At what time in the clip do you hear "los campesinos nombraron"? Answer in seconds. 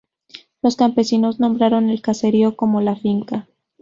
0.63-1.91